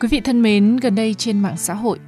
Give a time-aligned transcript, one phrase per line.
[0.00, 1.98] Quý vị thân mến, gần đây trên mạng xã hội,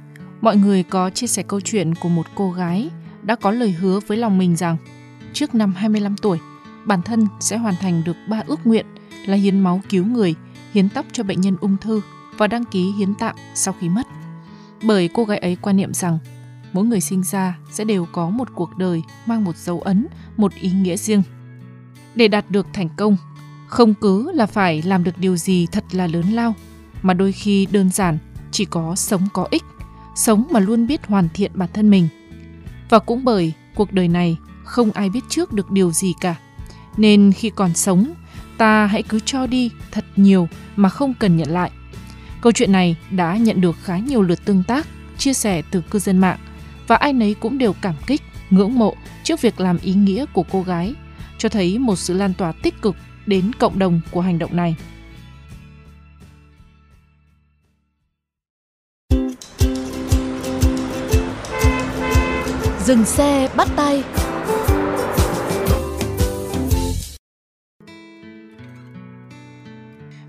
[0.41, 2.89] mọi người có chia sẻ câu chuyện của một cô gái
[3.21, 4.77] đã có lời hứa với lòng mình rằng
[5.33, 6.39] trước năm 25 tuổi,
[6.85, 8.85] bản thân sẽ hoàn thành được ba ước nguyện
[9.25, 10.35] là hiến máu cứu người,
[10.73, 12.01] hiến tóc cho bệnh nhân ung thư
[12.37, 14.07] và đăng ký hiến tạng sau khi mất.
[14.83, 16.17] Bởi cô gái ấy quan niệm rằng
[16.73, 20.53] mỗi người sinh ra sẽ đều có một cuộc đời mang một dấu ấn, một
[20.55, 21.23] ý nghĩa riêng.
[22.15, 23.17] Để đạt được thành công,
[23.67, 26.55] không cứ là phải làm được điều gì thật là lớn lao
[27.01, 28.17] mà đôi khi đơn giản
[28.51, 29.63] chỉ có sống có ích,
[30.15, 32.07] sống mà luôn biết hoàn thiện bản thân mình.
[32.89, 36.35] Và cũng bởi cuộc đời này không ai biết trước được điều gì cả,
[36.97, 38.13] nên khi còn sống,
[38.57, 41.71] ta hãy cứ cho đi thật nhiều mà không cần nhận lại.
[42.41, 45.99] Câu chuyện này đã nhận được khá nhiều lượt tương tác, chia sẻ từ cư
[45.99, 46.37] dân mạng
[46.87, 50.43] và ai nấy cũng đều cảm kích, ngưỡng mộ trước việc làm ý nghĩa của
[50.51, 50.95] cô gái,
[51.37, 54.75] cho thấy một sự lan tỏa tích cực đến cộng đồng của hành động này.
[62.89, 64.03] Dừng xe bắt tay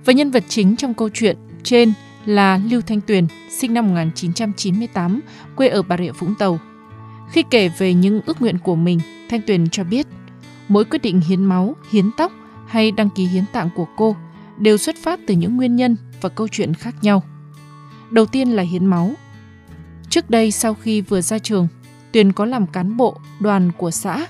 [0.04, 1.92] Và nhân vật chính trong câu chuyện trên
[2.24, 5.20] là Lưu Thanh Tuyền, sinh năm 1998,
[5.56, 6.58] quê ở Bà Rịa Vũng Tàu.
[7.32, 10.06] Khi kể về những ước nguyện của mình, Thanh Tuyền cho biết
[10.68, 12.32] mỗi quyết định hiến máu, hiến tóc
[12.66, 14.16] hay đăng ký hiến tạng của cô
[14.58, 17.22] đều xuất phát từ những nguyên nhân và câu chuyện khác nhau.
[18.10, 19.12] Đầu tiên là hiến máu.
[20.08, 21.68] Trước đây sau khi vừa ra trường,
[22.12, 24.26] Tuyền có làm cán bộ đoàn của xã.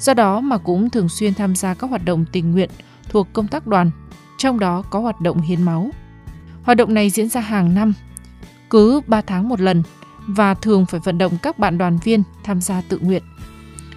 [0.00, 2.70] Do đó mà cũng thường xuyên tham gia các hoạt động tình nguyện
[3.08, 3.90] thuộc công tác đoàn,
[4.38, 5.90] trong đó có hoạt động hiến máu.
[6.62, 7.92] Hoạt động này diễn ra hàng năm,
[8.70, 9.82] cứ 3 tháng một lần
[10.26, 13.22] và thường phải vận động các bạn đoàn viên tham gia tự nguyện.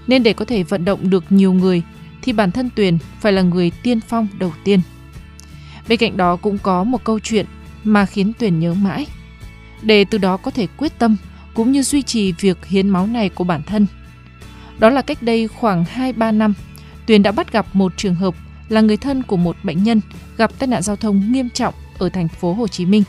[0.08, 1.84] Nên để có thể vận động được nhiều người
[2.22, 4.82] thì bản thân Tuyền phải là người tiên phong đầu tiên.
[5.88, 7.46] Bên cạnh đó cũng có một câu chuyện
[7.84, 9.08] mà khiến Tuyền nhớ mãi.
[9.82, 11.18] Để từ đó có thể quyết tâm
[11.60, 13.88] cũng như duy trì việc hiến máu này của bản thân.
[14.80, 16.54] Đó là cách đây khoảng 2-3 năm,
[17.08, 18.36] Tuyền đã bắt gặp một trường hợp
[18.70, 20.02] là người thân của một bệnh nhân
[20.38, 23.04] gặp tai nạn giao thông nghiêm trọng ở thành phố Hồ Chí Minh.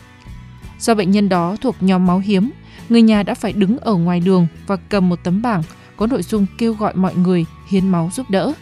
[0.78, 2.50] Do bệnh nhân đó thuộc nhóm máu hiếm,
[2.88, 5.62] người nhà đã phải đứng ở ngoài đường và cầm một tấm bảng
[5.96, 8.52] có nội dung kêu gọi mọi người hiến máu giúp đỡ.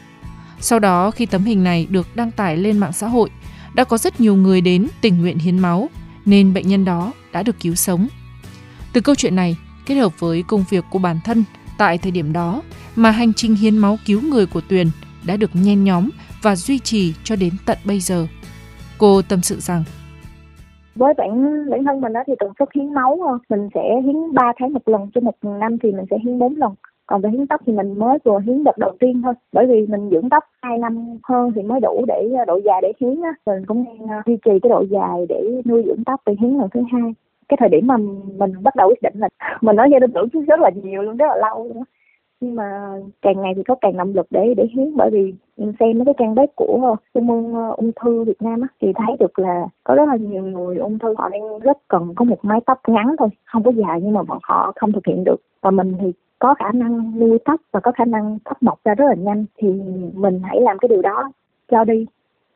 [0.60, 3.30] Sau đó khi tấm hình này được đăng tải lên mạng xã hội,
[3.74, 5.88] đã có rất nhiều người đến tình nguyện hiến máu
[6.24, 8.08] nên bệnh nhân đó đã được cứu sống.
[8.92, 9.56] Từ câu chuyện này,
[9.88, 11.44] kết hợp với công việc của bản thân
[11.78, 12.62] tại thời điểm đó
[12.96, 14.86] mà hành trình hiến máu cứu người của Tuyền
[15.26, 16.10] đã được nhen nhóm
[16.42, 18.26] và duy trì cho đến tận bây giờ.
[18.98, 19.84] Cô tâm sự rằng,
[20.98, 21.30] với bản
[21.70, 24.72] bản thân mình đó thì tần suất hiến máu ờ, mình sẽ hiến 3 tháng
[24.72, 26.74] một lần, cho một năm thì mình sẽ hiến 4 lần.
[27.06, 29.86] Còn về hiến tóc thì mình mới vừa hiến đợt đầu tiên thôi, bởi vì
[29.86, 33.22] mình dưỡng tóc 2 năm hơn thì mới đủ để ờ, độ dài để hiến
[33.22, 33.34] á.
[33.46, 36.50] Mình cũng đang ờ, duy trì cái độ dài để nuôi dưỡng tóc để hiến
[36.58, 37.14] lần thứ hai
[37.48, 37.96] cái thời điểm mà
[38.38, 39.28] mình bắt đầu quyết định là
[39.60, 41.82] mình nói gia đình tưởng rất là nhiều luôn, rất là lâu luôn
[42.40, 42.92] nhưng mà
[43.22, 46.04] càng ngày thì có càng động lực để để hiến, bởi vì mình xem mấy
[46.04, 49.38] cái trang web của trung môn ờ, ung thư Việt Nam á, thì thấy được
[49.38, 52.60] là có rất là nhiều người ung thư, họ đang rất cần có một mái
[52.66, 55.36] tóc ngắn thôi, không có dài nhưng mà bọn họ không thực hiện được.
[55.62, 58.94] Và mình thì có khả năng nuôi tóc và có khả năng tóc mọc ra
[58.94, 59.68] rất là nhanh, thì
[60.14, 61.32] mình hãy làm cái điều đó
[61.70, 62.06] cho đi.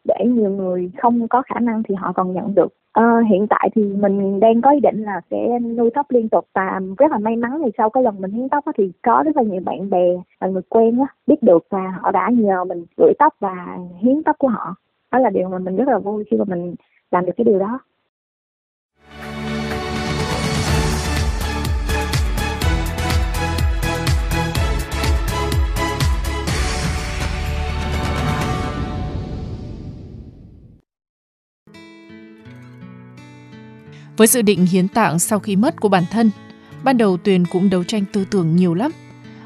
[0.05, 2.69] Để nhiều người không có khả năng thì họ còn nhận được.
[2.93, 6.47] À, hiện tại thì mình đang có ý định là sẽ nuôi tóc liên tục
[6.55, 9.37] và rất là may mắn thì sau cái lần mình hiến tóc thì có rất
[9.37, 10.07] là nhiều bạn bè
[10.41, 14.23] và người quen á, biết được và họ đã nhờ mình gửi tóc và hiến
[14.23, 14.75] tóc của họ.
[15.13, 16.75] Đó là điều mà mình rất là vui khi mà mình
[17.11, 17.79] làm được cái điều đó.
[34.17, 36.31] Với dự định hiến tạng sau khi mất của bản thân,
[36.83, 38.91] ban đầu Tuyền cũng đấu tranh tư tưởng nhiều lắm.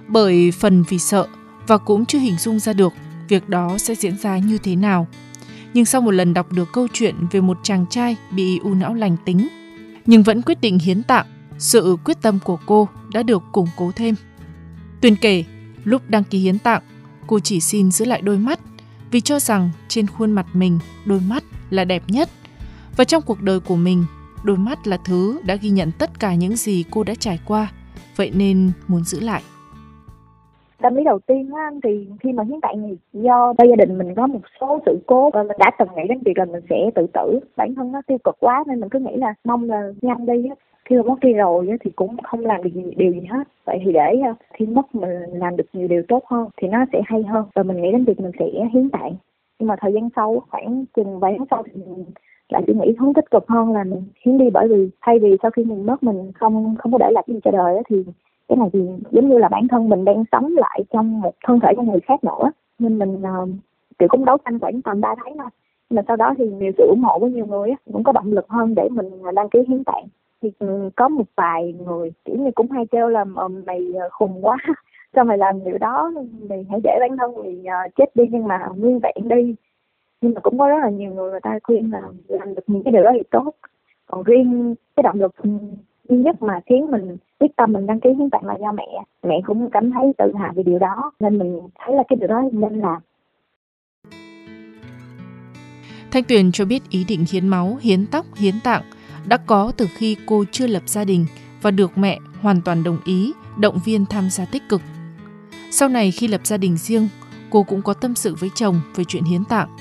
[0.08, 1.26] Bởi phần vì sợ
[1.66, 2.92] và cũng chưa hình dung ra được
[3.28, 5.06] việc đó sẽ diễn ra như thế nào.
[5.74, 8.94] Nhưng sau một lần đọc được câu chuyện về một chàng trai bị u não
[8.94, 9.48] lành tính,
[10.06, 11.26] nhưng vẫn quyết định hiến tạng
[11.58, 14.14] Sự quyết tâm của cô đã được củng cố thêm.
[15.00, 15.44] Tuyền kể,
[15.84, 16.82] lúc đăng ký hiến tạng,
[17.26, 18.60] cô chỉ xin giữ lại đôi mắt
[19.10, 22.30] vì cho rằng trên khuôn mặt mình đôi mắt là đẹp nhất.
[22.96, 24.04] Và trong cuộc đời của mình,
[24.46, 27.72] đôi mắt là thứ đã ghi nhận tất cả những gì cô đã trải qua,
[28.16, 29.42] vậy nên muốn giữ lại.
[30.82, 34.14] Tâm lý đầu tiên á thì khi mà hiến tạng thì do gia đình mình
[34.14, 36.90] có một số sự cố và mình đã từng nghĩ đến việc là mình sẽ
[36.94, 37.40] tự tử.
[37.56, 40.48] Bản thân nó tiêu cực quá nên mình cứ nghĩ là mong là nhanh đi
[40.48, 40.54] á.
[40.84, 43.48] Khi mà mất đi rồi thì cũng không làm được gì điều gì hết.
[43.64, 46.84] Vậy thì để à, khi mất mình làm được nhiều điều tốt hơn thì nó
[46.92, 47.44] sẽ hay hơn.
[47.54, 49.14] Và mình nghĩ đến việc mình sẽ hiến tạng.
[49.58, 52.04] Nhưng mà thời gian sau khoảng chừng vài tháng sau thì mình
[52.48, 55.36] lại suy nghĩ hướng tích cực hơn là mình hiến đi bởi vì thay vì
[55.42, 58.04] sau khi mình mất mình không không có để lại gì cho đời thì
[58.48, 61.60] cái này thì giống như là bản thân mình đang sống lại trong một thân
[61.60, 62.50] thể của người khác nữa.
[62.78, 63.48] Nên mình uh,
[63.98, 65.50] kiểu cũng đấu tranh khoảng tầm ba tháng thôi.
[65.90, 68.48] Mà sau đó thì nhiều sự ủng hộ của nhiều người cũng có động lực
[68.48, 70.04] hơn để mình ờ, đăng ký hiến tạng.
[70.42, 74.46] Thì ừ, có một vài người kiểu như cũng hay kêu là ờ, mày khùng
[74.46, 74.56] quá
[75.14, 76.12] sao mày làm điều đó
[76.48, 79.54] mày hãy để bản thân mày chết đi nhưng mà nguyên vẹn đi
[80.20, 82.82] nhưng mà cũng có rất là nhiều người người ta khuyên là làm được những
[82.84, 83.54] cái điều đó thì tốt
[84.06, 85.34] còn riêng cái động lực
[86.08, 89.02] duy nhất mà khiến mình quyết tâm mình đăng ký hiến tặng là do mẹ
[89.22, 92.28] mẹ cũng cảm thấy tự hào về điều đó nên mình thấy là cái điều
[92.28, 93.02] đó nên làm
[96.10, 98.82] Thanh Tuyền cho biết ý định hiến máu, hiến tóc, hiến tạng
[99.28, 101.26] đã có từ khi cô chưa lập gia đình
[101.62, 104.80] và được mẹ hoàn toàn đồng ý, động viên tham gia tích cực.
[105.70, 107.08] Sau này khi lập gia đình riêng,
[107.50, 109.76] cô cũng có tâm sự với chồng về chuyện hiến tạng.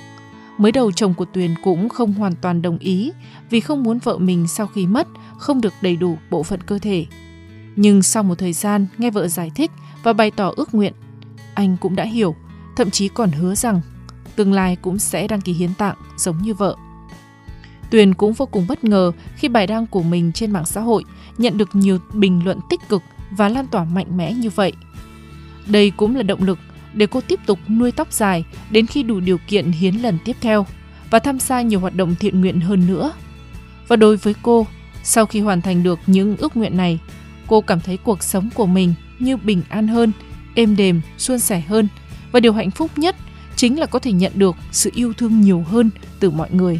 [0.58, 3.12] Mới đầu chồng của Tuyền cũng không hoàn toàn đồng ý
[3.50, 5.08] vì không muốn vợ mình sau khi mất
[5.38, 7.06] không được đầy đủ bộ phận cơ thể.
[7.76, 9.72] Nhưng sau một thời gian nghe vợ giải thích
[10.04, 10.94] và bày tỏ ước nguyện,
[11.54, 12.36] anh cũng đã hiểu,
[12.76, 13.82] thậm chí còn hứa rằng
[14.36, 16.76] tương lai cũng sẽ đăng ký hiến tạng giống như vợ.
[17.92, 21.04] Tuyền cũng vô cùng bất ngờ khi bài đăng của mình trên mạng xã hội
[21.38, 24.74] nhận được nhiều bình luận tích cực và lan tỏa mạnh mẽ như vậy.
[25.68, 26.60] Đây cũng là động lực
[26.96, 30.36] để cô tiếp tục nuôi tóc dài đến khi đủ điều kiện hiến lần tiếp
[30.42, 30.66] theo
[31.10, 33.14] và tham gia nhiều hoạt động thiện nguyện hơn nữa.
[33.88, 34.68] Và đối với cô,
[35.04, 37.00] sau khi hoàn thành được những ước nguyện này,
[37.48, 40.12] cô cảm thấy cuộc sống của mình như bình an hơn,
[40.56, 41.88] êm đềm, suôn sẻ hơn
[42.32, 43.16] và điều hạnh phúc nhất
[43.56, 45.90] chính là có thể nhận được sự yêu thương nhiều hơn
[46.20, 46.80] từ mọi người.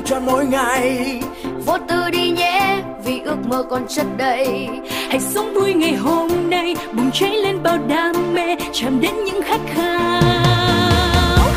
[0.00, 1.20] Sống cho mỗi ngày.
[1.66, 4.68] Vô tư đi nhé vì ước mơ còn chất đầy.
[5.08, 9.42] Hãy sống vui ngày hôm nay bùng cháy lên bao đam mê chạm đến những
[9.42, 11.48] khát khao.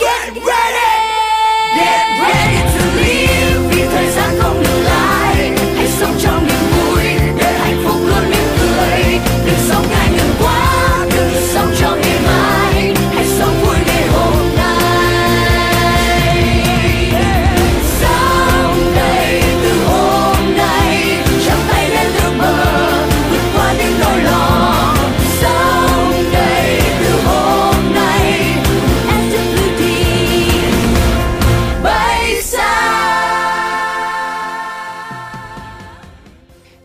[0.00, 0.94] Get ready!
[1.76, 2.53] Get ready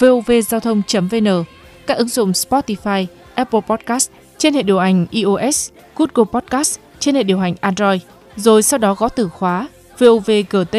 [0.00, 1.44] vovgiao thông.vn,
[1.86, 7.22] các ứng dụng Spotify, Apple Podcast trên hệ điều hành iOS, Google Podcast trên hệ
[7.22, 8.00] điều hành Android,
[8.36, 10.76] rồi sau đó gõ từ khóa VOVGT,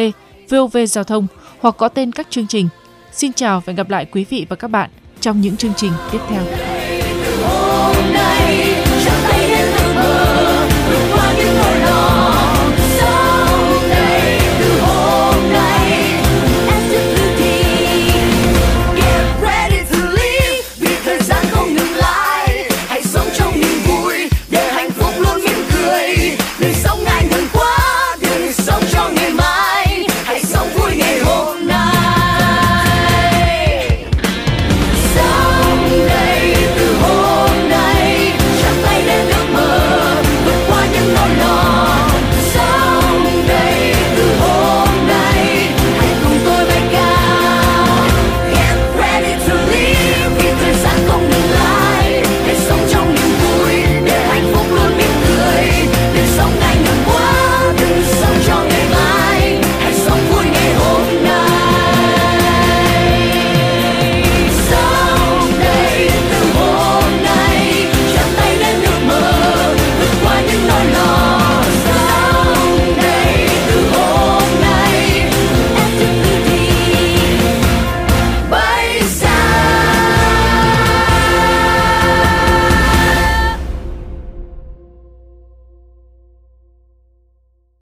[0.50, 1.26] VOV Giao thông
[1.60, 2.68] hoặc gõ tên các chương trình.
[3.12, 5.92] Xin chào và hẹn gặp lại quý vị và các bạn trong những chương trình
[6.12, 6.42] tiếp theo.
[7.42, 8.71] hôm nay